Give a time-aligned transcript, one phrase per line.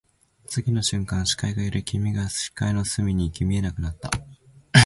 [0.47, 4.09] 次の瞬間、視界が揺れ、君が視界の隅に行き、見えなくなった